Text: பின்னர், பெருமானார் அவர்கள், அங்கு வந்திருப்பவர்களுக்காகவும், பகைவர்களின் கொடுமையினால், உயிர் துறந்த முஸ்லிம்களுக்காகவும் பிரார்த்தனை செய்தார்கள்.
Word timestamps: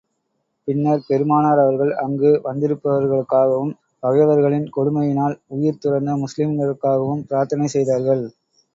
பின்னர், 0.67 1.03
பெருமானார் 1.07 1.61
அவர்கள், 1.63 1.91
அங்கு 1.97 2.31
வந்திருப்பவர்களுக்காகவும், 2.43 3.71
பகைவர்களின் 4.03 4.67
கொடுமையினால், 4.75 5.37
உயிர் 5.49 5.81
துறந்த 5.85 6.19
முஸ்லிம்களுக்காகவும் 6.25 7.25
பிரார்த்தனை 7.29 7.67
செய்தார்கள். 7.69 8.25